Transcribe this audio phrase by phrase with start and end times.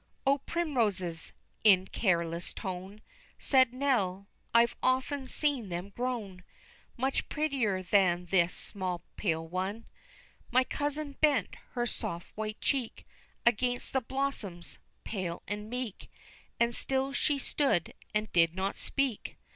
[0.25, 1.31] "O, primroses!"
[1.63, 3.01] in careless tone,
[3.37, 6.43] Said Nell, "I've often seen them grown
[6.97, 9.85] Much prettier than this small pale one."
[10.49, 13.05] My cousin bent her soft white cheek
[13.45, 16.09] Against the blossoms, pale and meek,
[16.59, 19.37] And still she stood and did not speak.